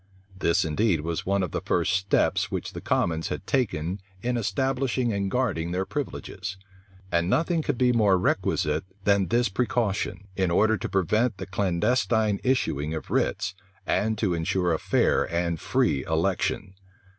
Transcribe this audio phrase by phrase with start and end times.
[0.35, 5.13] This indeed was one of the first steps which the commons had taken in establishing
[5.13, 6.57] and guarding their privileges;
[7.11, 12.39] and nothing could be more requisite than this precaution, in order to prevent the clandestine
[12.43, 13.53] issuing of writs,
[13.85, 16.73] and to insure a fair and free election.